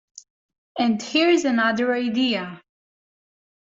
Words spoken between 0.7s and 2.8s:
And here's another idea.